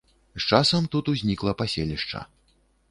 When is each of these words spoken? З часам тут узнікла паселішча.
З 0.37 0.41
часам 0.53 0.89
тут 0.95 1.13
узнікла 1.15 1.55
паселішча. 1.61 2.27